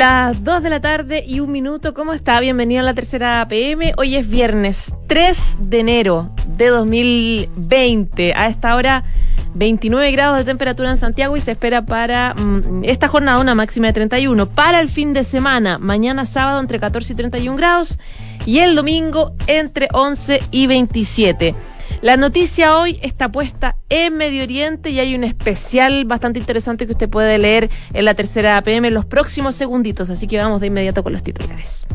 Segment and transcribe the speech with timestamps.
[0.00, 1.92] las 2 de la tarde y un minuto.
[1.92, 2.40] ¿Cómo está?
[2.40, 3.92] Bienvenido a la tercera PM.
[3.98, 8.32] Hoy es viernes 3 de enero de 2020.
[8.32, 9.04] A esta hora
[9.52, 13.88] 29 grados de temperatura en Santiago y se espera para mm, esta jornada una máxima
[13.88, 14.48] de 31.
[14.48, 17.98] Para el fin de semana, mañana sábado entre 14 y 31 grados
[18.46, 21.54] y el domingo entre 11 y 27.
[22.02, 26.92] La noticia hoy está puesta en Medio Oriente y hay un especial bastante interesante que
[26.92, 30.68] usted puede leer en la tercera PM en los próximos segunditos, así que vamos de
[30.68, 31.86] inmediato con los titulares.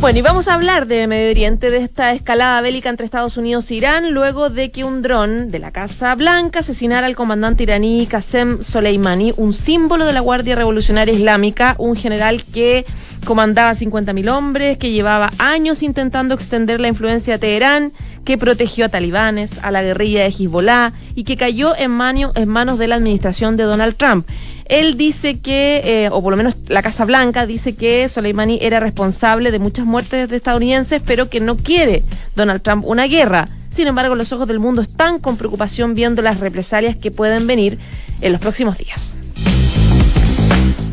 [0.00, 3.68] Bueno, y vamos a hablar de Medio Oriente, de esta escalada bélica entre Estados Unidos
[3.72, 8.06] e Irán, luego de que un dron de la Casa Blanca asesinara al comandante iraní
[8.06, 12.86] Qasem Soleimani, un símbolo de la Guardia Revolucionaria Islámica, un general que
[13.24, 17.92] comandaba 50.000 hombres, que llevaba años intentando extender la influencia de Teherán,
[18.24, 21.98] que protegió a talibanes, a la guerrilla de Hezbollah y que cayó en,
[22.34, 24.28] en manos de la administración de Donald Trump.
[24.68, 28.80] Él dice que, eh, o por lo menos la Casa Blanca dice que Soleimani era
[28.80, 32.04] responsable de muchas muertes de estadounidenses, pero que no quiere
[32.36, 33.48] Donald Trump una guerra.
[33.70, 37.78] Sin embargo, los ojos del mundo están con preocupación viendo las represalias que pueden venir
[38.20, 39.16] en los próximos días.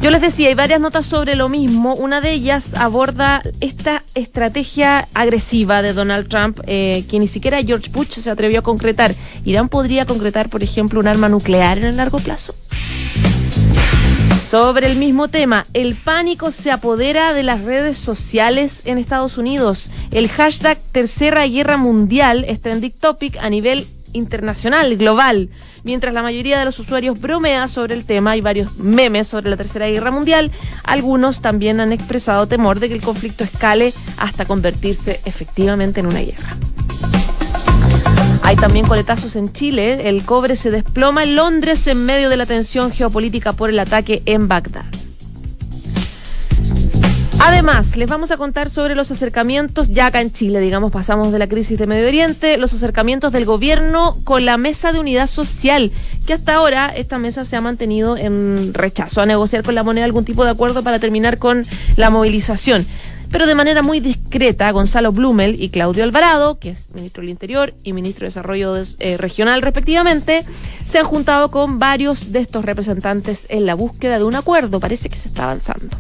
[0.02, 1.96] Yo les decía, hay varias notas sobre lo mismo.
[1.96, 7.90] Una de ellas aborda esta estrategia agresiva de Donald Trump, eh, que ni siquiera George
[7.92, 9.16] Bush se atrevió a concretar.
[9.46, 12.54] ¿Irán podría concretar, por ejemplo, un arma nuclear en el largo plazo?
[14.58, 19.90] Sobre el mismo tema, el pánico se apodera de las redes sociales en Estados Unidos.
[20.12, 22.62] El hashtag Tercera Guerra Mundial es
[22.98, 25.50] topic a nivel internacional, global.
[25.84, 29.58] Mientras la mayoría de los usuarios bromea sobre el tema, hay varios memes sobre la
[29.58, 30.52] Tercera Guerra Mundial.
[30.86, 36.22] Algunos también han expresado temor de que el conflicto escale hasta convertirse efectivamente en una
[36.22, 36.56] guerra.
[38.60, 40.10] También coletazos en Chile.
[40.10, 44.24] El cobre se desploma en Londres en medio de la tensión geopolítica por el ataque
[44.26, 44.86] en Bagdad.
[47.40, 51.38] Además, les vamos a contar sobre los acercamientos, ya acá en Chile, digamos, pasamos de
[51.38, 55.92] la crisis de Medio Oriente, los acercamientos del gobierno con la mesa de unidad social,
[56.26, 60.06] que hasta ahora esta mesa se ha mantenido en rechazo a negociar con la moneda
[60.06, 62.86] algún tipo de acuerdo para terminar con la movilización.
[63.32, 67.74] Pero de manera muy discreta, Gonzalo Blumel y Claudio Alvarado, que es ministro del Interior
[67.84, 70.46] y ministro de Desarrollo eh, Regional respectivamente,
[70.86, 74.80] se han juntado con varios de estos representantes en la búsqueda de un acuerdo.
[74.80, 75.98] Parece que se está avanzando.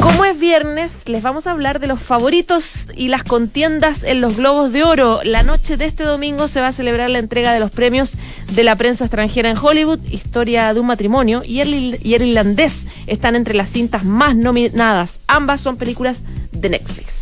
[0.00, 4.36] Como es viernes, les vamos a hablar de los favoritos y las contiendas en los
[4.36, 5.20] Globos de Oro.
[5.24, 8.14] La noche de este domingo se va a celebrar la entrega de los premios
[8.52, 13.54] de la prensa extranjera en Hollywood, Historia de un matrimonio y el irlandés están entre
[13.54, 15.20] las cintas más nominadas.
[15.26, 16.22] Ambas son películas
[16.52, 17.17] de Netflix.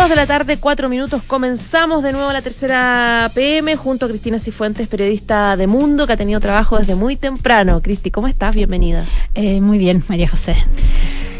[0.00, 1.22] Dos de la tarde, cuatro minutos.
[1.26, 6.16] Comenzamos de nuevo la tercera PM junto a Cristina Cifuentes, periodista de Mundo, que ha
[6.16, 7.82] tenido trabajo desde muy temprano.
[7.82, 8.54] Cristi, ¿cómo estás?
[8.54, 9.04] Bienvenida.
[9.34, 10.56] Eh, muy bien, María José.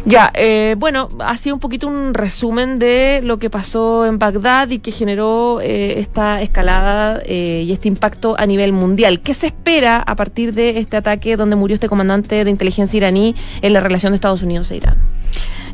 [0.05, 4.69] Ya, eh, bueno, ha sido un poquito un resumen de lo que pasó en Bagdad
[4.69, 9.21] y que generó eh, esta escalada y este impacto a nivel mundial.
[9.21, 13.35] ¿Qué se espera a partir de este ataque donde murió este comandante de inteligencia iraní
[13.63, 15.10] en la relación de Estados Unidos e Irán?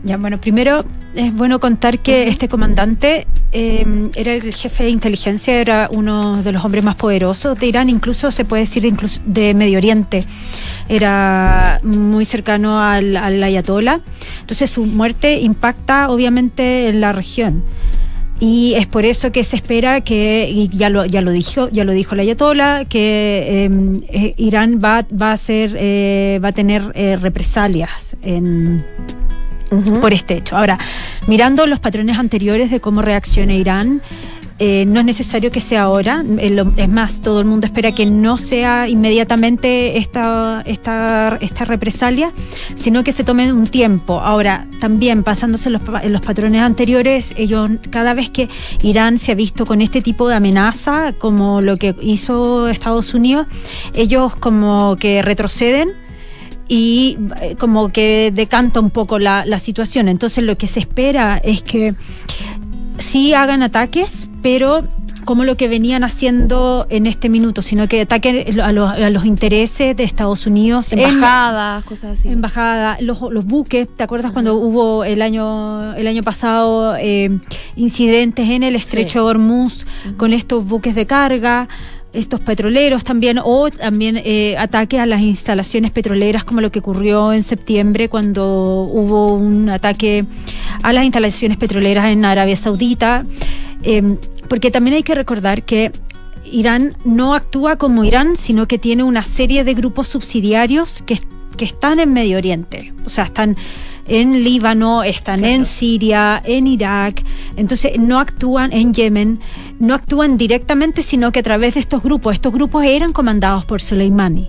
[0.05, 0.84] Ya, bueno, primero
[1.15, 6.53] es bueno contar que este comandante em, era el jefe de inteligencia, era uno de
[6.53, 10.25] los hombres más poderosos de Irán, incluso se puede decir incluso de Medio Oriente.
[10.89, 14.00] Era muy cercano al, al ayatollah.
[14.41, 17.65] Entonces su muerte impacta obviamente en la región.
[18.38, 21.84] Y es por eso que se espera que, y ya lo, ya lo dijo, ya
[21.84, 26.53] lo dijo la Ayatollah, que em, eh, Irán va, va a ser, eh, va a
[26.53, 28.84] tener eh, represalias en
[30.00, 30.56] por este hecho.
[30.56, 30.78] Ahora,
[31.27, 34.03] mirando los patrones anteriores de cómo reacciona Irán,
[34.59, 38.06] eh, no es necesario que sea ahora, eh, es más, todo el mundo espera que
[38.06, 42.32] no sea inmediatamente esta, esta, esta represalia,
[42.75, 44.19] sino que se tome un tiempo.
[44.19, 48.49] Ahora, también basándose en los, los patrones anteriores, ellos cada vez que
[48.82, 53.46] Irán se ha visto con este tipo de amenaza, como lo que hizo Estados Unidos,
[53.94, 55.90] ellos como que retroceden
[56.68, 60.08] y eh, como que decanta un poco la, situación.
[60.08, 61.94] Entonces lo que se espera es que
[62.98, 64.84] sí hagan ataques, pero
[65.24, 70.04] como lo que venían haciendo en este minuto, sino que ataquen a los, intereses de
[70.04, 70.92] Estados Unidos.
[70.92, 72.28] Embajadas, cosas así.
[72.28, 73.88] Embajadas, los, los, buques.
[73.96, 77.36] ¿Te acuerdas cuando hubo el año, el año pasado eh,
[77.74, 79.84] incidentes en el estrecho de Hormuz
[80.16, 81.68] con estos buques de carga?
[82.16, 87.32] Estos petroleros también, o también eh, ataques a las instalaciones petroleras, como lo que ocurrió
[87.32, 90.24] en septiembre cuando hubo un ataque
[90.82, 93.24] a las instalaciones petroleras en Arabia Saudita.
[93.82, 94.16] Em,
[94.48, 95.92] porque también hay que recordar que
[96.50, 101.18] Irán no actúa como Irán, sino que tiene una serie de grupos subsidiarios que,
[101.56, 102.92] que están en Medio Oriente.
[103.04, 103.56] O sea, están
[104.08, 107.23] en Líbano, están en Siria, en Irak,
[107.56, 109.41] entonces no actúan en Yemen,
[109.79, 113.81] no actúan directamente, sino que a través de estos grupos, estos grupos eran comandados por
[113.81, 114.49] Soleimani.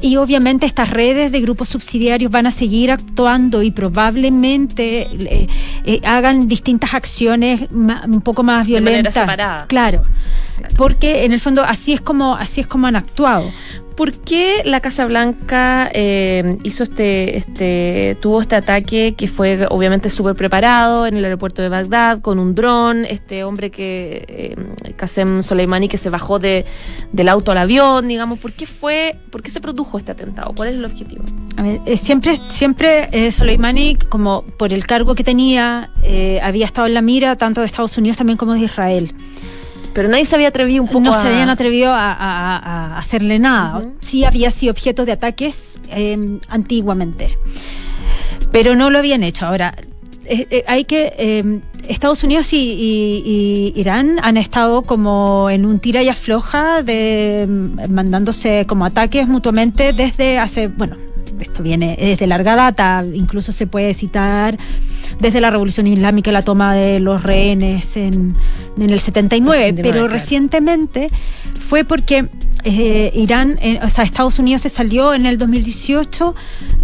[0.00, 5.48] Y obviamente estas redes de grupos subsidiarios van a seguir actuando y probablemente eh,
[5.84, 9.14] eh, hagan distintas acciones un poco más violentas.
[9.68, 10.02] Claro,
[10.76, 13.50] porque en el fondo así es como así es como han actuado.
[13.96, 20.08] ¿Por qué la Casa Blanca eh, hizo este, este, tuvo este ataque que fue obviamente
[20.08, 25.42] súper preparado en el aeropuerto de Bagdad con un dron, este hombre que, eh, Qasem
[25.42, 26.64] Soleimani, que se bajó de,
[27.12, 30.54] del auto al avión, digamos, ¿por qué fue, por qué se produjo este atentado?
[30.54, 31.22] ¿Cuál es el objetivo?
[31.58, 35.90] A ver, eh, siempre, siempre eh, Soleimani, como por el cargo que tenía,
[36.42, 39.14] había estado en la mira tanto de Estados Unidos también como de Israel.
[39.94, 43.82] Pero nadie se había atrevido un poco No se habían atrevido a, hacerle nada.
[44.00, 47.36] Sí había sido objeto de ataques em, antiguamente.
[48.50, 49.46] Pero no lo habían hecho.
[49.46, 49.74] Ahora,
[50.24, 51.14] eh, eh, hay que...
[51.18, 57.76] Em, Estados Unidos y, Irán han estado como en un tira y afloja de em,
[57.90, 60.96] mandándose como ataques mutuamente desde hace, bueno,
[61.40, 64.56] esto viene desde larga data, incluso se puede citar
[65.22, 68.34] desde la Revolución Islámica la toma de los rehenes en,
[68.76, 71.06] en el 79, pero recientemente
[71.60, 72.26] fue porque
[72.64, 76.34] eh, Irán, eh, o sea, Estados Unidos se salió en el 2018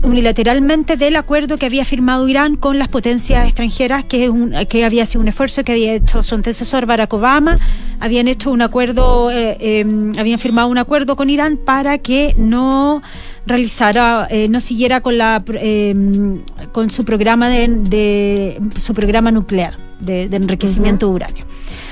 [0.03, 5.05] unilateralmente del acuerdo que había firmado Irán con las potencias extranjeras, que, un, que había
[5.07, 7.57] sido un esfuerzo que había hecho su antecesor Barack Obama.
[8.01, 13.03] Habían hecho un acuerdo, eh, em, habían firmado un acuerdo con Irán para que no
[13.49, 16.39] realizara, no siguiera con la em,
[16.73, 21.45] con su programa de, su programa nuclear de, enriquecimiento de uranio.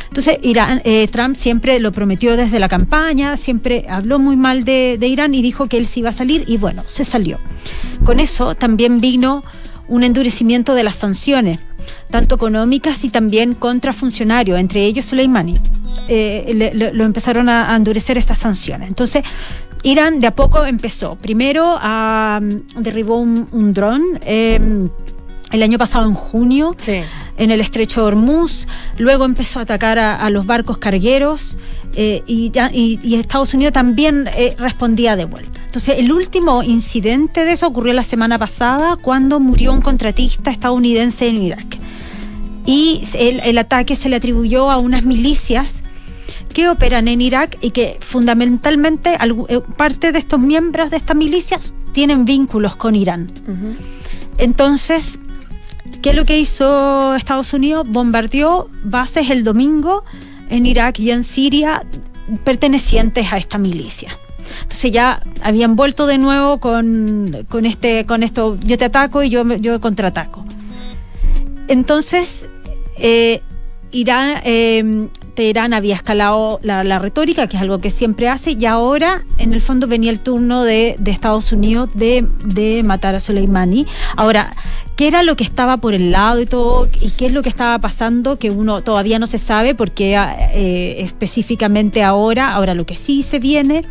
[0.09, 4.99] Entonces, Irán, eh, Trump siempre lo prometió desde la campaña, siempre habló muy mal de,
[5.03, 7.39] Irán y dijo que él sí iba a salir y bueno, se salió.
[8.05, 9.45] Con eso también vino
[9.89, 11.61] un endurecimiento de las sanciones,
[12.11, 15.59] tanto económicas y también contra funcionarios, entre ellos Soleimani.
[16.09, 18.89] Eh, lo empezaron a, endurecer estas sanciones.
[18.89, 19.25] Entonces,
[19.87, 21.15] Irán de a poco empezó.
[21.15, 24.03] Primero a, mm, derribó un, dron.
[24.25, 24.89] Em,
[25.53, 26.75] el año pasado en junio
[27.39, 28.67] en el estrecho de Hormuz,
[28.99, 31.57] luego empezó a atacar a, los barcos cargueros
[31.95, 32.51] eh, y,
[33.15, 35.61] Estados Unidos también eh, respondía de vuelta.
[35.67, 41.29] Entonces, el último incidente de eso ocurrió la semana pasada cuando murió un contratista estadounidense
[41.29, 41.79] en Irak.
[42.67, 45.76] Y el, ataque se le atribuyó a unas milicias
[46.57, 51.75] que operan en Irak y que fundamentalmente eh, parte de estos miembros de estas milicias
[51.93, 53.31] tienen vínculos con Irán.
[54.39, 55.19] Entonces,
[56.03, 57.87] ¿Qué es lo que hizo Estados Unidos?
[57.89, 60.05] Bombardeó bases el domingo
[60.51, 61.85] en Irak y en Siria
[62.45, 64.17] pertenecientes a esta milicia.
[64.63, 69.45] Entonces ya habían vuelto de nuevo con, este, con esto, yo te ataco y yo,
[69.57, 70.45] yo contraataco.
[71.69, 72.49] Entonces,
[72.99, 73.43] eh,
[73.91, 79.23] Irán, eh, Teherán había escalado la, retórica, que es algo que siempre hace, y ahora
[79.39, 83.87] en el fondo venía el turno de, Estados Unidos de, de, matar a Soleimani.
[84.17, 84.51] Ahora,
[84.97, 86.89] ¿qué era lo que estaba por el lado y todo?
[87.01, 88.39] ¿Y qué es lo que estaba pasando?
[88.39, 93.39] Que uno todavía no se sabe, porque eh, específicamente ahora, ahora lo que sí se
[93.39, 93.85] viene.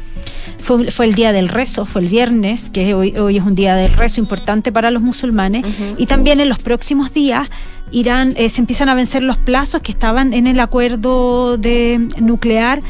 [0.58, 3.76] Fue, fue, el día del rezo, fue el viernes, que hoy, hoy es un día
[3.76, 5.64] del rezo importante para los musulmanes,
[5.98, 7.50] y también en los próximos días
[7.92, 12.82] Irán eh, se empiezan a vencer los plazos que estaban en el acuerdo de nuclear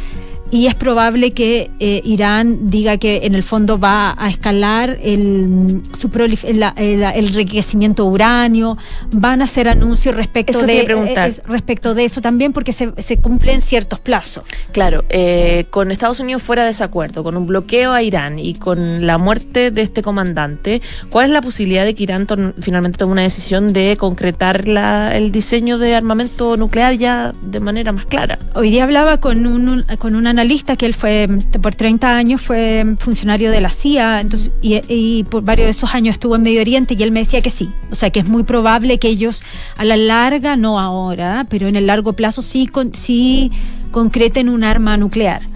[0.56, 5.82] y es probable que eh, Irán diga que en el fondo va a escalar el,
[6.00, 8.78] su el, enriquecimiento de uranio,
[9.12, 13.62] van a hacer anuncios respecto de eh, respecto de eso también porque se, se cumplen
[13.62, 14.46] ciertos plazos.
[14.72, 19.06] Claro, eh, con Estados Unidos fuera de desacuerdo, con un bloqueo a Irán y con
[19.06, 22.28] la muerte de este comandante, ¿cuál es la posibilidad de que Irán
[22.62, 27.92] finalmente tome una decisión de concretar la, el diseño de armamento nuclear ya de manera
[27.92, 28.40] más clara?
[28.54, 30.45] Hoy día hablaba con un, con una analista
[30.78, 31.28] que él fue,
[31.62, 36.14] por 30 años fue funcionario de la CIA, entonces, y, por varios de esos años
[36.14, 38.44] estuvo en Medio Oriente y él me decía que sí, o sea que es muy
[38.44, 39.44] probable que ellos
[39.78, 43.52] a la larga, no ahora, pero en el largo plazo sí, con, sí
[43.92, 45.55] concreten un arma nuclear.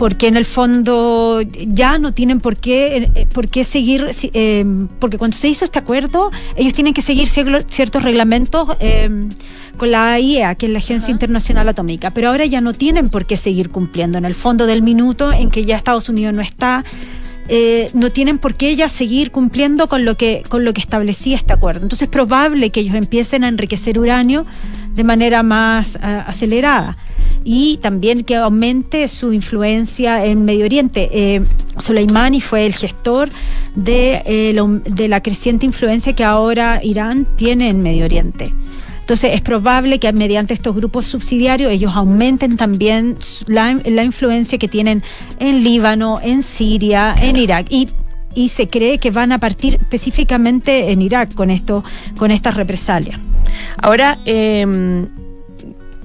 [0.00, 4.64] Eh, porque en el fondo ya no tienen por qué, eh, por qué seguir, eh,
[4.98, 8.68] porque cuando se hizo este acuerdo, ellos tienen que seguir ciertos reglamentos
[9.76, 13.26] con la IEA, que es la Agencia Internacional Atómica, pero ahora ya no tienen por
[13.26, 14.18] qué seguir cumpliendo.
[14.18, 16.84] En el fondo del minuto en que ya Estados Unidos no está,
[17.48, 21.36] eh, no tienen por qué ya seguir cumpliendo con lo que con lo que establecía
[21.36, 21.82] este acuerdo.
[21.82, 24.46] Entonces es probable que ellos empiecen a enriquecer uranio
[24.94, 26.96] de manera más eh, acelerada.
[27.44, 31.08] Y también que aumente su influencia en Medio Oriente.
[31.12, 31.42] Eh,
[31.78, 33.30] Soleimani fue el gestor
[33.74, 38.50] de, eh, de la creciente influencia que ahora Irán tiene en Medio Oriente.
[39.00, 44.68] Entonces es probable que mediante estos grupos subsidiarios ellos aumenten también la, la influencia que
[44.68, 45.02] tienen
[45.40, 47.66] en Líbano, en Siria, en Irak.
[47.70, 47.88] Y
[48.34, 51.84] y se cree que van a partir específicamente en Irak con esto,
[52.16, 53.18] con estas represalias.
[53.76, 55.06] Ahora, eh,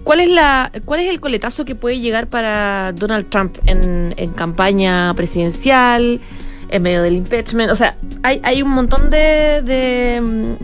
[0.05, 4.31] ¿cuál es la, cuál es el coletazo que puede llegar para Donald Trump en, en
[4.31, 6.21] campaña presidencial,
[6.69, 7.71] en medio del impeachment?
[7.71, 10.55] O sea, hay, hay un montón de, de,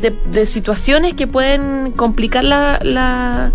[0.00, 3.52] de, situaciones que pueden complicar la, la,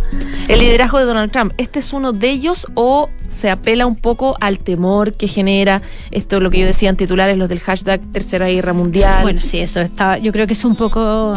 [0.47, 1.53] el liderazgo de Donald Trump.
[1.57, 5.81] ¿Este es uno de ellos o se apela un poco al temor que genera
[6.11, 9.21] esto, lo que yo decía en titulares, los del hashtag Tercera Guerra Mundial.
[9.21, 11.33] Bueno, sí, eso está, yo creo que es un poco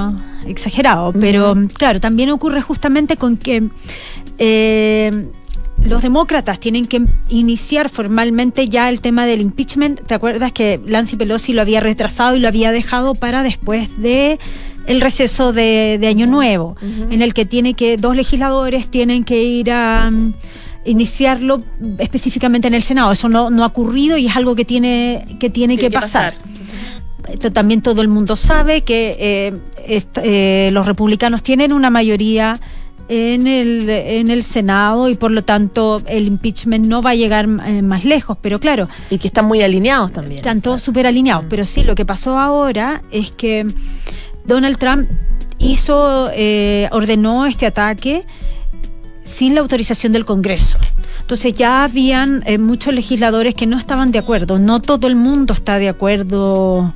[0.47, 3.69] exagerado, pero claro, también ocurre justamente con que
[4.39, 5.29] eh,
[5.85, 10.01] los demócratas tienen que iniciar formalmente ya el tema del impeachment.
[10.01, 14.39] ¿Te acuerdas que Nancy Pelosi lo había retrasado y lo había dejado para después de
[14.87, 19.71] el receso de, Año Nuevo, en el que tiene que dos legisladores tienen que ir
[19.71, 20.11] a
[20.85, 21.61] iniciarlo
[21.99, 23.13] específicamente en el Senado.
[23.13, 26.35] Eso no, no ha ocurrido y es algo que tiene que, tiene que, pasar.
[27.29, 32.61] Esto también todo el mundo sabe que eh, eh, los republicanos tienen una mayoría
[33.09, 37.47] en el, en el Senado y por lo tanto el impeachment no va a llegar
[37.67, 38.89] eh, más lejos, pero claro.
[39.11, 40.39] Y que están muy alineados también.
[40.39, 43.67] Están todos súper alineados, pero sí, lo que pasó ahora es que
[44.45, 45.09] Donald Trump
[45.59, 46.31] hizo,
[46.91, 48.25] ordenó este ataque
[49.25, 50.79] sin la autorización del Congreso.
[51.21, 54.59] Entonces ya habían eh, muchos legisladores que no estaban de acuerdo.
[54.59, 56.93] No todo el mundo está de acuerdo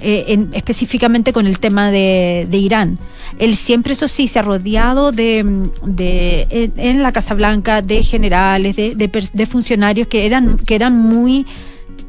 [0.00, 2.98] eh, específicamente con el tema de, Irán.
[3.38, 9.46] Él siempre, eso sí, se ha rodeado de, en, la Casa Blanca de generales, de,
[9.46, 11.46] funcionarios que eran, que eran muy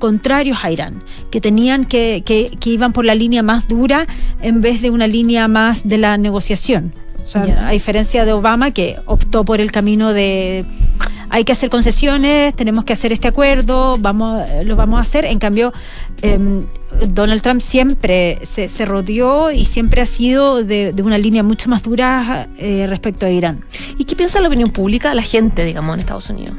[0.01, 4.05] contrarios a Irán, que tenían que, que, que iban por la línea más dura
[4.41, 6.93] en vez de una línea más de la negociación
[7.35, 10.65] a diferencia de Obama, que optó por el camino de
[11.29, 15.23] hay que hacer concesiones, tenemos que hacer este acuerdo, vamos, lo vamos a hacer.
[15.23, 15.71] En cambio,
[16.21, 16.63] em,
[17.07, 22.49] Donald Trump siempre se, rodeó y siempre ha sido de, una línea mucho más dura
[22.57, 23.61] eh, respecto a Irán.
[23.97, 26.55] ¿Y qué piensa la opinión pública, la gente, digamos, en Estados Unidos?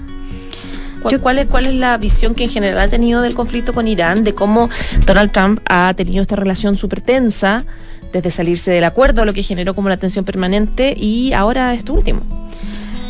[1.02, 4.24] ¿Cuál, es, ¿Cuál es la visión que en general ha tenido del conflicto con Irán,
[4.24, 4.70] de cómo
[5.06, 7.64] Donald Trump ha tenido esta relación súper tensa?
[8.12, 12.20] desde salirse del acuerdo, lo que generó como la tensión permanente y ahora esto último.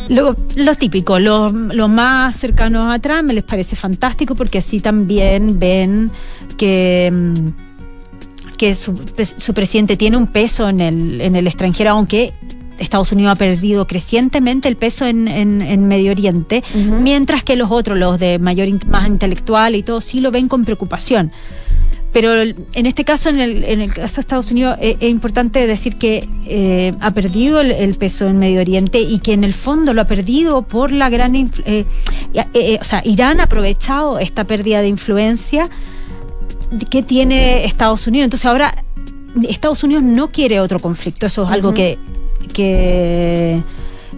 [0.09, 0.35] Lo,
[0.75, 6.11] típico, lo, más cercano a Trump me les parece fantástico porque así también ven
[6.57, 8.95] que, mm, que su,
[9.53, 12.33] presidente tiene un peso en el, en el extranjero, aunque
[12.79, 16.63] Estados Unidos ha perdido crecientemente el peso en, en, Medio Oriente,
[17.01, 20.65] mientras que los otros, los de mayor más intelectual y todo, sí lo ven con
[20.65, 21.31] preocupación.
[22.13, 25.65] Pero en este caso, en el, en el caso de Estados Unidos, eh, es, importante
[25.65, 29.93] decir que eh, ha perdido el, peso en Medio Oriente y que en el fondo
[29.93, 31.35] lo ha perdido por la gran...
[31.35, 31.85] Eh,
[32.79, 35.67] o sea, Irán ha aprovechado esta pérdida de influencia
[36.91, 38.25] que tiene Estados Unidos.
[38.25, 38.83] Entonces ahora
[39.41, 41.25] Estados Unidos no quiere otro conflicto.
[41.25, 41.97] Eso es algo que...
[42.53, 43.61] que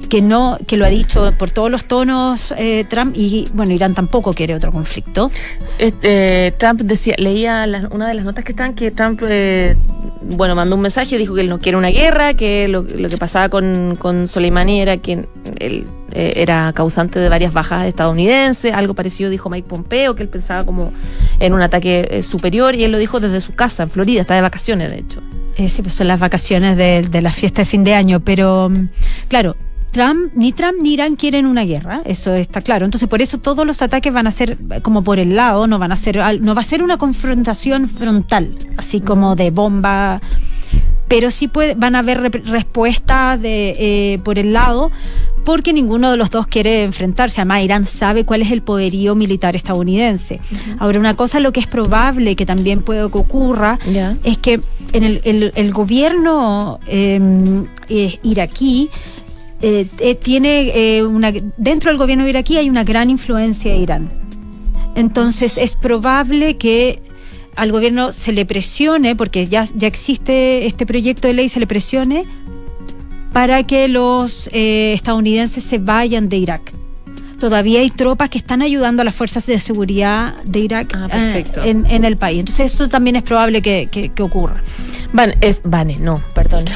[0.08, 3.94] que no que lo ha dicho por todos los tonos eh, Trump y bueno Irán
[3.94, 5.32] tampoco quiere otro conflicto.
[5.78, 9.76] Este, Trump decía leía una de las notas que están que Trump eh,
[10.22, 13.50] bueno mandó un mensaje dijo que él no quiere una guerra que lo, que pasaba
[13.50, 15.26] con, con Soleimani era que
[15.60, 20.30] él eh, era causante de varias bajas estadounidenses algo parecido dijo Mike Pompeo que él
[20.30, 20.94] pensaba como
[21.40, 24.42] en un ataque superior y él lo dijo desde su casa en Florida está de
[24.42, 25.22] vacaciones de hecho
[25.58, 28.88] sí, pues son las vacaciones de, de la fiesta de fin de año, pero mm,
[29.28, 29.56] claro,
[29.96, 32.84] Trump, ni Trump ni Irán quieren una guerra, eso está claro.
[32.84, 35.94] Entonces, por eso todos los ataques van a ser como por el lado, no van
[35.94, 40.20] a ser, no va a ser una confrontación frontal, así como de bomba,
[41.08, 44.92] pero sí puede, van a haber respuestas de eh, por el lado,
[45.44, 47.42] porque ninguno de los dos quiere enfrentarse.
[47.42, 50.40] Además, Irán sabe cuál es el poderío militar estadounidense.
[50.80, 53.78] Ahora, una cosa, lo que es probable que también pueda que ocurra,
[54.24, 54.60] es que
[54.94, 58.90] en el, gobierno em, eh, iraquí
[59.62, 59.86] eh,
[60.22, 64.10] tiene una dentro del gobierno iraquí hay una gran influencia de Irán.
[64.96, 67.02] Entonces es probable que
[67.56, 71.68] al gobierno se le presione, porque ya, ya existe este proyecto de ley, se le
[71.68, 72.24] presione
[73.34, 76.72] para que los estadounidenses se vayan de Irak.
[77.40, 81.10] Todavía hay tropas que están ayudando a las fuerzas de seguridad de Irak ah,
[81.66, 82.40] en, el país.
[82.40, 84.62] Entonces eso también es probable que ocurra.
[85.16, 86.66] Van, es, Vane, no, perdón.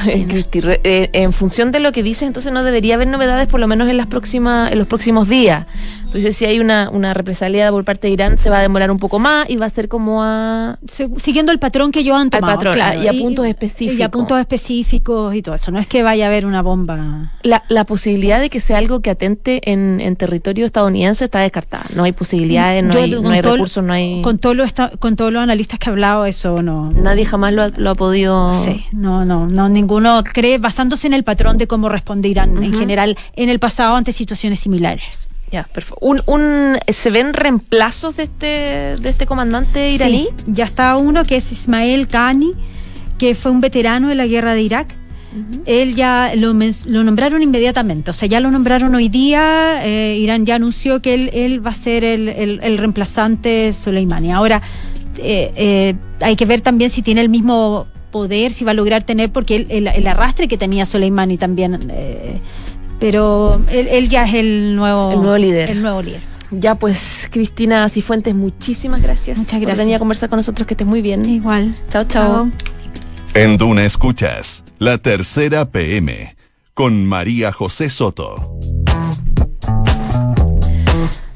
[0.82, 3.88] Eh, en función de lo que dices, entonces no debería haber novedades por lo menos
[3.88, 5.66] en las próximas, en los próximos días.
[6.10, 8.98] Entonces, si hay una, una represalia por parte de Irán, se va a demorar un
[8.98, 10.76] poco más y va a ser como a.
[11.16, 12.56] Siguiendo el patrón que yo han tomado.
[12.56, 14.00] patrón, y a puntos específicos.
[14.00, 15.70] Y a puntos específicos y todo eso.
[15.70, 17.32] No es que vaya a haber una bomba.
[17.42, 21.86] La, la posibilidad de que sea algo que atente en, en territorio estadounidense está descartada.
[21.94, 24.20] No hay posibilidades, no hay, no hay recursos, no hay.
[24.22, 24.64] Con, todo lo
[24.98, 26.90] con todos los analistas que he hablado, eso no.
[26.90, 28.52] Nadie jamás lo ha, lo ha podido.
[28.64, 29.68] Sí, no, no, no.
[29.68, 33.94] Ninguno cree, basándose en el patrón de cómo responde Irán en general en el pasado
[33.94, 35.29] ante situaciones similares.
[35.50, 35.98] Ya, perfecto.
[36.00, 38.46] Un, un, ¿Se ven reemplazos de este,
[39.00, 40.28] de este comandante iraní?
[40.36, 42.52] Sí, ya está uno que es Ismael Ghani,
[43.18, 44.94] que fue un veterano de la guerra de Irak.
[45.64, 49.80] Él ya lo, lo, nombraron inmediatamente, o sea, ya lo nombraron hoy día.
[49.84, 54.32] Eh, Irán ya anunció que él, él va a ser el, el, el reemplazante Soleimani.
[54.32, 54.60] Ahora,
[55.18, 59.04] eh, eh, hay que ver también si tiene el mismo poder, si va a lograr
[59.04, 62.40] tener, porque el, el arrastre que tenía Soleimani también eh,
[63.00, 65.70] pero él, ya es el nuevo, el nuevo líder.
[65.70, 66.20] El nuevo líder.
[66.52, 69.38] Ya pues, Cristina Cifuentes, muchísimas gracias.
[69.38, 69.76] Muchas gracias.
[69.76, 71.24] Por venir a conversar con nosotros, que estés muy bien.
[71.24, 71.74] Igual.
[71.88, 72.50] Chao, chao.
[73.34, 76.36] En Duna Escuchas, la tercera PM,
[76.74, 78.58] con María José Soto.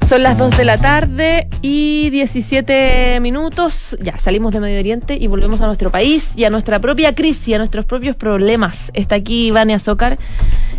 [0.07, 3.97] Son las 2 de la tarde y 17 minutos.
[4.03, 7.55] Ya salimos de Medio Oriente y volvemos a nuestro país y a nuestra propia crisis,
[7.55, 8.91] a nuestros propios problemas.
[8.93, 10.19] Está aquí Vania Zócar,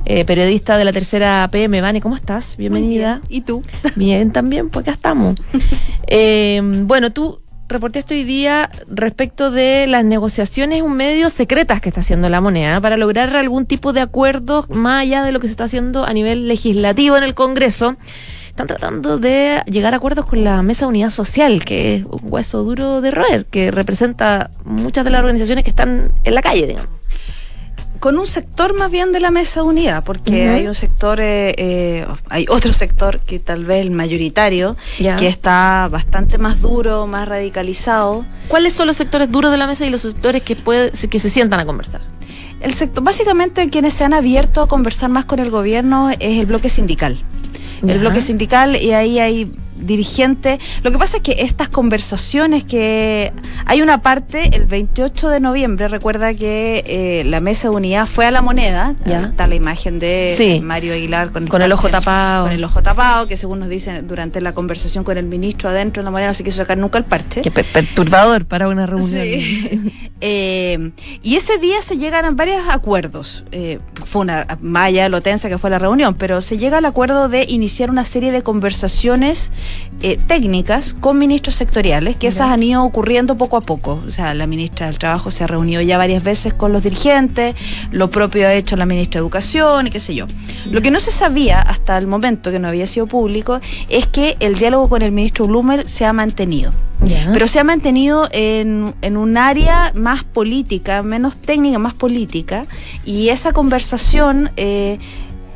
[0.05, 1.81] eh, periodista de la tercera PM.
[1.81, 2.57] Vania, ¿cómo estás?
[2.57, 3.21] Bienvenida.
[3.29, 3.65] ¿Y tú?
[3.97, 5.35] Bien, también, pues acá estamos.
[6.07, 12.03] eh, bueno, tú reportaste hoy día respecto de las negociaciones un medio secretas que está
[12.03, 15.53] haciendo la moneda para lograr algún tipo de acuerdo más allá de lo que se
[15.53, 17.97] está haciendo a nivel legislativo en el Congreso
[18.57, 22.21] están tratando de llegar a acuerdos con la Mesa de Unidad Social, que es un
[22.23, 26.67] hueso duro de roer, que representa muchas de las organizaciones que están en la calle,
[26.67, 26.91] digamos
[28.01, 31.55] con un sector más bien de la mesa de unidad, porque hay un sector, eh,
[31.57, 37.27] eh, hay otro sector que tal vez el mayoritario, que está bastante más duro, más
[37.27, 38.25] radicalizado.
[38.49, 41.31] ¿Cuáles son los sectores duros de la mesa y los sectores que, puede, que se
[41.31, 42.03] sientan a conversar?
[42.61, 46.45] El sector, básicamente quienes se han abierto a conversar más con el gobierno es el
[46.45, 47.19] bloque sindical
[47.87, 50.59] el bloque sindical y ahí hay dirigente.
[50.83, 53.33] Lo que pasa es que estas conversaciones que
[53.65, 58.27] hay una parte, el 28 de noviembre, recuerda que eh, la mesa de unidad fue
[58.27, 62.45] a la moneda, está la imagen de Mario Aguilar con, el, ojo tapado.
[62.45, 66.03] Con el ojo tapado, que según nos dicen durante la conversación con el ministro adentro
[66.03, 67.43] de la moneda no se quiso sacar nunca el parche.
[67.43, 69.07] Qué perturbador para una reunión.
[70.23, 73.45] Eh, y ese día se llegan a varios acuerdos.
[73.53, 77.29] Eh, fue una malla lo tensa que fue la reunión, pero se llega al acuerdo
[77.29, 79.53] de iniciar una serie de conversaciones
[80.03, 84.03] eh, técnicas con ministros sectoriales, que esas han ido ocurriendo poco a poco.
[84.07, 87.55] O sea, la ministra del Trabajo se ha reunido ya varias veces con los dirigentes,
[87.93, 90.27] lo propio ha hecho la ministra de Educación y qué sé yo.
[90.71, 94.37] Lo que no se sabía hasta el momento, que no había sido público, es que
[94.41, 96.73] el diálogo con el ministro Blumer se ha mantenido.
[97.33, 102.65] Pero se ha mantenido en, en un área más política, menos técnica, más política,
[103.05, 104.51] y esa conversación...
[104.57, 104.99] Eh,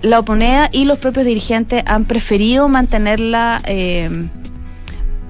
[0.02, 4.28] la oponeda y los propios dirigentes han preferido mantenerla eh,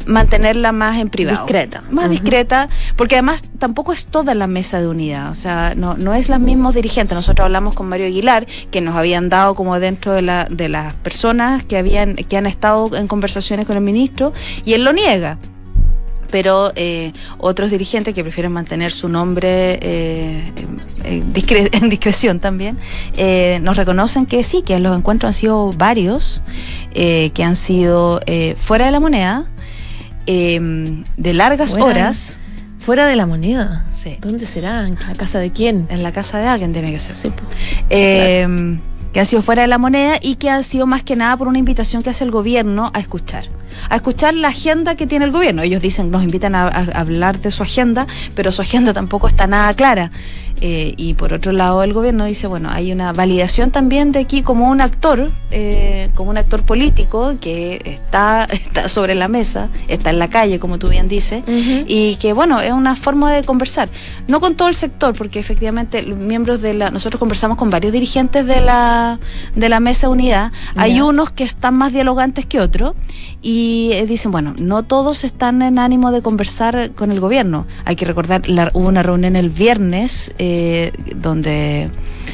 [0.07, 1.39] mantenerla más en privado.
[1.39, 1.83] Discreta.
[1.91, 6.15] Más discreta, porque además tampoco es toda la mesa de unidad, o sea, no, no
[6.15, 7.15] es los mismos dirigentes.
[7.15, 10.95] Nosotros hablamos con Mario Aguilar, que nos habían dado como dentro de, la, de las
[10.95, 14.33] personas que, habían, que han estado en conversaciones con el ministro,
[14.65, 15.39] y él lo niega
[16.31, 20.53] pero eh, otros dirigentes que prefieren mantener su nombre eh,
[21.73, 22.79] en, discreción también,
[23.17, 26.41] eh, nos reconocen que sí, que los encuentros han sido varios,
[26.93, 28.21] que han sido
[28.57, 29.45] fuera de la moneda,
[30.27, 32.37] de largas horas.
[32.81, 33.85] Fuera de la moneda.
[33.93, 34.17] Sí.
[34.23, 34.89] ¿Dónde será?
[34.89, 35.87] ¿En la casa de quién?
[35.91, 37.15] En la casa de alguien tiene que ser.
[37.15, 37.31] Sí,
[37.89, 41.49] que han sido fuera de la moneda y que han sido más que nada por
[41.49, 43.45] una invitación que hace el gobierno a escuchar
[43.89, 45.63] a escuchar la agenda que tiene el gobierno.
[45.63, 49.73] Ellos dicen, nos invitan a, hablar de su agenda, pero su agenda tampoco está nada
[49.75, 50.11] clara.
[50.61, 54.43] Eh, y por otro lado, el gobierno dice, bueno, hay una validación también de aquí
[54.43, 60.11] como un actor, eh, como un actor político que está, está sobre la mesa, está
[60.11, 63.89] en la calle, como tú bien dices, y que, bueno, es una forma de conversar.
[64.29, 66.91] No con todo el sector, porque efectivamente los miembros de la...
[66.91, 69.19] Nosotros conversamos con varios dirigentes de la,
[69.55, 70.53] de la mesa unidad.
[70.77, 72.93] Hay unos que están más dialogantes que otros
[73.43, 77.67] y eh, dicen, bueno, no todos están en ánimo de conversar con el gobierno.
[77.85, 80.50] Hay que recordar, la, hubo una reunión el viernes eh,
[81.15, 81.91] donde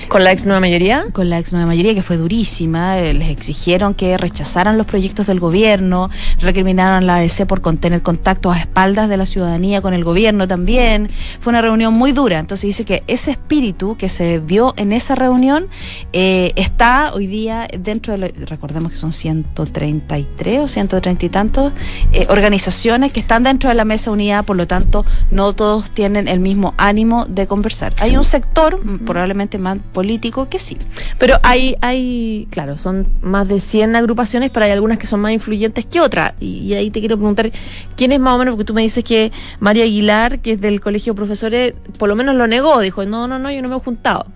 [0.09, 1.07] ¿Con la ex nueva mayoría?
[1.13, 2.97] Con la ex nueva mayoría, que fue durísima.
[2.97, 8.55] Les exigieron que rechazaran los proyectos del gobierno, recriminaron a la ADC por contener contactos
[8.55, 11.09] a espaldas de la ciudadanía con el gobierno también.
[11.41, 12.39] Fue una reunión muy dura.
[12.39, 15.67] Entonces dice que ese espíritu que se vio en esa reunión
[16.13, 21.73] eh, está hoy día dentro de, recordemos que son 133 o 130 y tantos
[22.13, 26.29] eh, organizaciones que están dentro de la mesa unidad, por lo tanto no todos tienen
[26.29, 27.93] el mismo ánimo de conversar.
[27.99, 30.77] Hay un sector, probablemente más político, que sí.
[31.19, 35.33] Pero hay, hay, claro, son más de 100 agrupaciones, pero hay algunas que son más
[35.33, 36.35] influyentes que otras.
[36.39, 37.51] Y, ahí te quiero preguntar,
[37.97, 38.55] ¿quién es más o menos?
[38.55, 42.15] Porque tú me dices que María Aguilar, que es del Colegio de Profesores, por lo
[42.15, 44.27] menos lo negó, dijo, no, no, no, yo no me he juntado.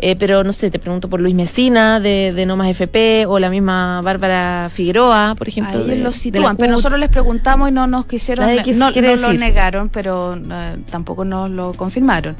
[0.00, 3.40] Eh, pero no sé, te pregunto por Luis Mesina de, de No Más FP o
[3.40, 5.84] la misma Bárbara Figueroa, por ejemplo.
[5.84, 9.88] Ahí los sitúan, pero nosotros les preguntamos y no nos quisieron, no, no lo negaron,
[9.88, 12.36] pero eh, tampoco nos lo confirmaron.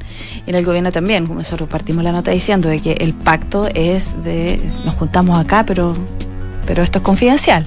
[0.47, 4.23] En el gobierno también, como nosotros partimos la nota diciendo de que el pacto es
[4.23, 5.95] de nos juntamos acá, pero,
[6.65, 7.65] pero esto es confidencial.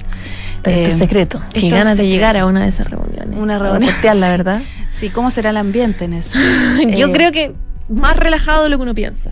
[0.61, 1.41] Pero es eh, secreto.
[1.53, 3.37] Qué ganas de llegar a una de esas reuniones.
[3.37, 3.93] Una reunión.
[4.19, 4.61] la verdad.
[4.89, 6.37] Sí, ¿cómo será el ambiente en eso?
[6.97, 7.53] Yo creo que
[7.89, 9.31] más relajado de lo que uno piensa.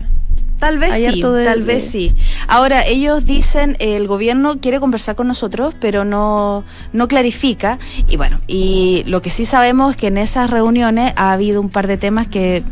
[0.62, 2.14] Tal vez sí, tal vez sí.
[2.46, 7.80] Ahora, ellos dicen, el gobierno quiere conversar con nosotros, pero no, no clarifica.
[8.06, 11.68] Y bueno, y lo que sí sabemos es que en esas reuniones ha habido un
[11.68, 12.62] par de temas que,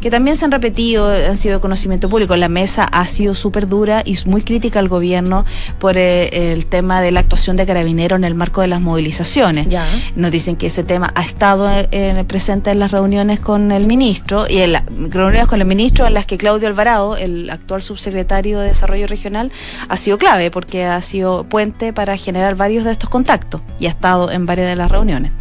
[0.00, 2.34] que también se han repetido, han sido de conocimiento público.
[2.36, 5.44] La mesa ha sido súper dura y muy crítica al gobierno
[5.78, 9.68] por eh, el tema de la actuación de carabineros en el marco de las movilizaciones.
[9.68, 9.86] Ya.
[10.16, 14.46] Nos dicen que ese tema ha estado eh, presente en las reuniones con el ministro
[14.48, 18.60] y en las reuniones con el ministro en las que Claudio Alvarado, el actual subsecretario
[18.60, 19.52] de Desarrollo Regional,
[19.88, 23.90] ha sido clave porque ha sido puente para generar varios de estos contactos y ha
[23.90, 25.32] estado en varias de las reuniones.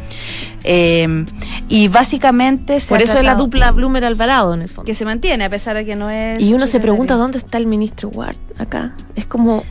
[0.63, 1.25] Eh,
[1.69, 4.85] y básicamente Por eso es la dupla Blumer Alvarado en el fondo.
[4.85, 6.41] Que se mantiene, a pesar de que no es.
[6.41, 8.93] Y uno se pregunta dónde está el ministro Ward acá.
[9.15, 9.63] Es como.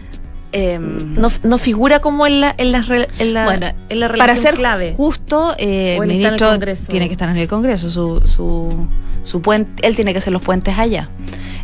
[0.50, 2.82] Em, no, figura como en la, en la,
[3.18, 4.94] en la, bueno, en la relación para ser clave.
[4.96, 8.86] justo eh, el ministro tiene que estar en el Congreso su, su,
[9.28, 11.08] su puente él tiene que hacer los puentes allá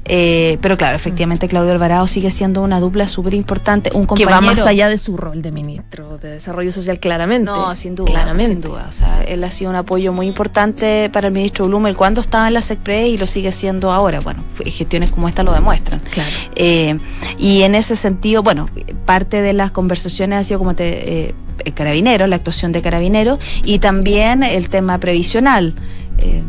[0.07, 4.29] eh, pero claro, efectivamente Claudio Alvarado sigue siendo una dupla súper importante, un compañero...
[4.29, 7.46] Que va más allá de su rol de ministro de Desarrollo Social, claramente.
[7.46, 8.53] No, sin duda, claramente.
[8.53, 8.87] sin duda.
[8.88, 12.48] O sea, él ha sido un apoyo muy importante para el ministro Blumel cuando estaba
[12.48, 14.20] en la SECPRE y lo sigue siendo ahora.
[14.20, 16.00] Bueno, gestiones como esta lo demuestran.
[16.11, 16.31] Claro.
[16.55, 16.98] Eh,
[17.38, 18.68] y en ese sentido, bueno,
[19.07, 21.29] parte de las conversaciones ha sido como te...
[21.29, 21.35] Eh,
[21.72, 25.74] Carabineros, la actuación de Carabineros y también el tema previsional.
[26.18, 26.42] Eh,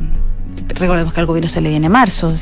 [0.67, 2.33] recordemos que al gobierno se le viene marzo,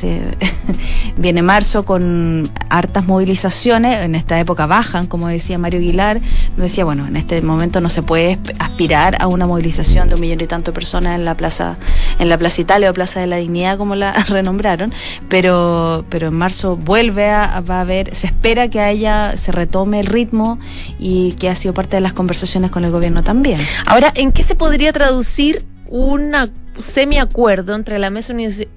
[1.16, 6.20] viene marzo con hartas movilizaciones, en esta época bajan, como decía Mario Aguilar,
[6.56, 10.40] decía, bueno, en este momento no se puede aspirar a una movilización de un millón
[10.40, 11.76] y tanto de personas en la plaza,
[12.18, 14.92] en la Plaza Italia o Plaza de la Dignidad, como la renombraron,
[15.28, 20.00] pero, pero en marzo vuelve a, va a haber, se espera que haya, se retome
[20.00, 20.58] el ritmo
[20.98, 23.60] y que ha sido parte de las conversaciones con el gobierno también.
[23.86, 26.48] Ahora, ¿en qué se podría traducir una
[26.82, 28.34] semiacuerdo entre la mesa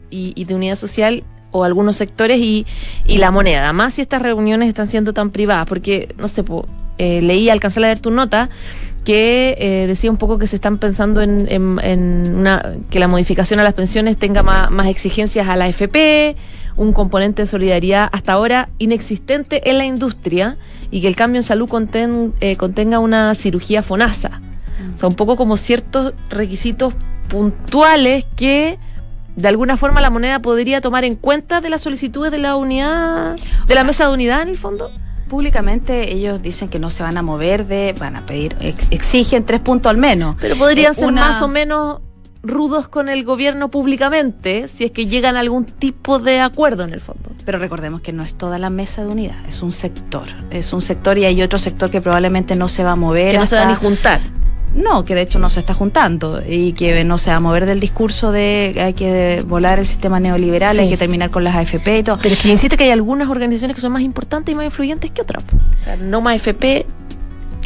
[0.09, 2.65] y, de unidad social o algunos sectores y,
[3.07, 3.63] la moneda.
[3.63, 6.43] Además, si estas reuniones están siendo tan privadas, porque, no sé,
[6.97, 8.49] eh, leí, alcancé a leer tu nota,
[9.07, 11.79] que eh, decía un poco que se están pensando en,
[12.35, 16.35] una, que la modificación a las pensiones tenga más, exigencias a la AFP,
[16.75, 20.57] un componente de solidaridad hasta ahora inexistente en la industria
[20.91, 21.69] y que el cambio en salud
[22.41, 24.41] eh, contenga una cirugía FONASA.
[24.95, 26.93] O sea, un poco como ciertos requisitos
[27.27, 28.77] puntuales que
[29.37, 33.37] de alguna forma la moneda podría tomar en cuenta de las solicitudes de la unidad,
[33.67, 34.91] de la mesa de unidad en el fondo?
[35.29, 39.61] Públicamente ellos dicen que no se van a mover de, van a pedir, exigen tres
[39.61, 40.37] puntos al menos.
[40.39, 42.01] Pero podrían ser más o menos
[42.43, 46.93] rudos con el gobierno públicamente si es que llegan a algún tipo de acuerdo en
[46.93, 47.31] el fondo.
[47.45, 50.27] Pero recordemos que no es toda la mesa de unidad, es un sector.
[50.49, 53.33] Es un sector y hay otro sector que probablemente no se va a mover.
[53.33, 54.21] Que no se van a ni juntar.
[54.77, 57.65] No, que de hecho no se está juntando y que no se va a mover
[57.65, 61.99] del discurso de hay que volar el sistema neoliberal, hay que terminar con las AFP
[61.99, 62.19] y todo.
[62.21, 65.11] Pero es que insiste que hay algunas organizaciones que son más importantes y más influyentes
[65.11, 65.43] que otras.
[65.75, 66.85] O sea, no más AFP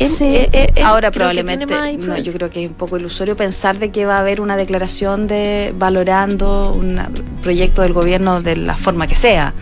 [0.09, 0.47] Sí.
[0.83, 4.41] Ahora probablemente, yo creo que es un poco ilusorio pensar de que va a haber
[4.41, 6.99] una declaración de valorando un
[7.41, 9.53] proyecto del gobierno de la forma que sea.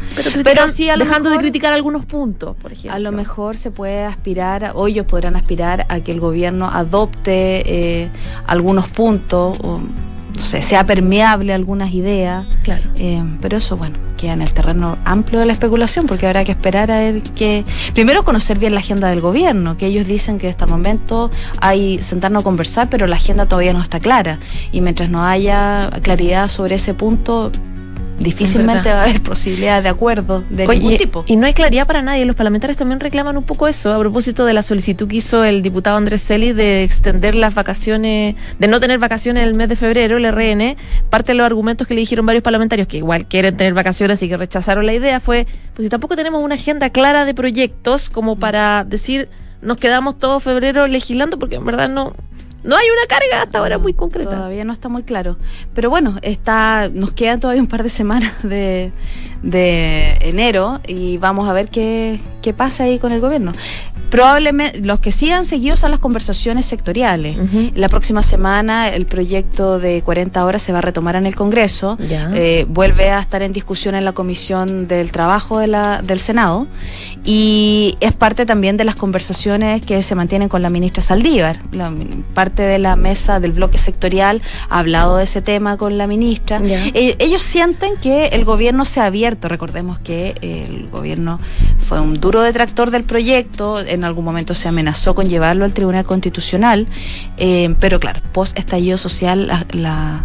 [0.43, 2.93] Pero, sí dejando de criticar algunos puntos, por ejemplo.
[2.93, 8.04] A lo mejor se puede aspirar, o ellos podrán aspirar a que el gobierno adopte
[8.04, 8.10] eh,
[8.45, 9.58] algunos puntos.
[9.62, 9.80] O,
[10.39, 12.45] sea permeable a algunas ideas.
[12.63, 12.84] Claro.
[12.97, 16.52] Eh, pero eso, bueno, queda en el terreno amplio de la especulación, porque habrá que
[16.52, 17.63] esperar a ver que.
[17.93, 22.02] Primero, conocer bien la agenda del gobierno, que ellos dicen que hasta el momento hay
[22.02, 24.39] sentarnos a conversar, pero la agenda todavía no está clara.
[24.71, 27.52] Y mientras no haya claridad sobre ese punto,
[28.19, 31.23] difícilmente va a haber posibilidad de acuerdo de Oye, ningún tipo.
[31.27, 32.25] Y no hay claridad para nadie.
[32.25, 33.93] Los parlamentarios también reclaman un poco eso.
[33.93, 38.36] A propósito de la solicitud que hizo el diputado Andrés Celi de extender las vacaciones,
[38.60, 40.77] de no tener vacaciones el mes de febrero, el RN.
[41.10, 44.29] Parte de los argumentos que le dijeron varios parlamentarios que igual quieren tener vacaciones y
[44.29, 48.38] que rechazaron la idea fue, pues si tampoco tenemos una agenda clara de proyectos como
[48.38, 49.29] para decir
[49.62, 52.13] nos quedamos todo febrero legislando, porque en verdad no,
[52.63, 54.32] no hay una carga hasta ahora muy concreta.
[54.32, 55.38] Todavía no está muy claro.
[55.74, 58.91] Pero bueno, está, nos quedan todavía un par de semanas de,
[59.43, 63.52] de enero y vamos a ver qué, qué pasa ahí con el gobierno.
[64.10, 67.38] Probablemente los que sí han seguido son las conversaciones sectoriales.
[67.76, 71.95] La próxima semana el proyecto de 40 horas se va a retomar en el Congreso.
[72.34, 76.65] Eh, vuelve a estar en discusión en la Comisión del Trabajo de la, del Senado
[77.24, 81.58] y es parte también de las conversaciones que se mantienen con la ministra Saldívar.
[81.72, 85.97] La, min- parte de la mesa del bloque sectorial ha hablado de ese tema con
[85.97, 86.59] la ministra.
[86.93, 89.47] Eh, ellos sienten que el gobierno se ha abierto.
[89.47, 91.39] Recordemos que eh, el gobierno
[91.88, 93.79] fue un duro detractor del proyecto.
[93.79, 96.88] En algún momento se amenazó con llevarlo al Tribunal Constitucional.
[97.38, 100.21] Eh, pero claro, post estallido social, la, la-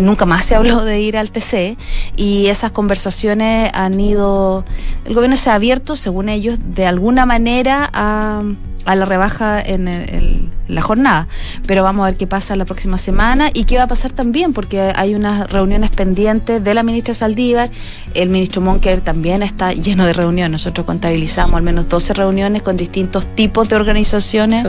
[0.00, 1.76] nunca más se habló de ir al TC
[2.16, 4.64] y esas conversaciones han ido.
[5.04, 8.42] El gobierno se ha abierto, según ellos, de alguna manera a,
[8.84, 11.28] a la rebaja en el- la jornada.
[11.66, 14.52] Pero vamos a ver qué pasa la próxima semana y qué va a pasar también,
[14.54, 17.68] porque hay unas reuniones pendientes de la ministra Saldívar.
[18.14, 20.52] El ministro Monker también está lleno de reuniones.
[20.52, 24.62] Nosotros contabilizamos al menos 12 reuniones con distintos tipos de organizaciones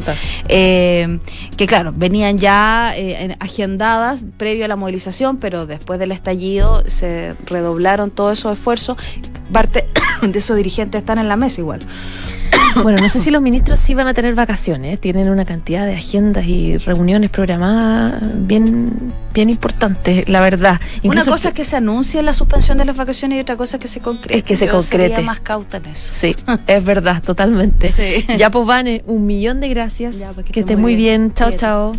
[0.50, 1.20] eh,
[1.58, 6.84] que claro, venían ya eh, en- agendadas previo a la movilización, pero después del estallido
[6.88, 8.98] se redoblaron todos esos esfuerzos.
[9.52, 9.86] Parte
[10.22, 11.80] de esos dirigentes están en la mesa igual.
[12.84, 15.00] Bueno, no sé si los ministros sí van a tener vacaciones.
[15.00, 20.80] Tienen una cantidad de agendas y reuniones programadas bien, bien importantes, la verdad.
[21.04, 23.82] Una cosa es que se anuncie la suspensión de las vacaciones y otra cosa es
[23.82, 24.38] que se concrete.
[24.38, 25.26] Es que se Yo sería concrete.
[25.26, 26.10] más cauta en eso.
[26.12, 26.36] Sí,
[26.68, 27.88] es verdad, totalmente.
[27.88, 28.26] Sí.
[28.38, 30.18] Ya pues, Vane, un millón de gracias.
[30.18, 31.22] Ya, pues, que esté muy bien.
[31.22, 31.34] bien.
[31.34, 31.96] Chao, chao.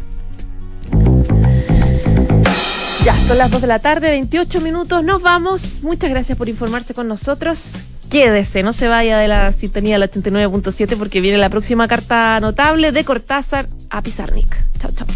[3.04, 5.04] Ya, son las 2 de la tarde, 28 minutos.
[5.04, 5.80] Nos vamos.
[5.82, 7.95] Muchas gracias por informarse con nosotros.
[8.10, 12.92] Quédese, no se vaya de la sintonía del 89.7 porque viene la próxima carta notable
[12.92, 14.56] de Cortázar a Pizarnik.
[14.80, 15.06] Chao, chao.